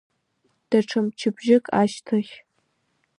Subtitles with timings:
[0.69, 2.33] Даҽа мчыбжьык ашьҭахь…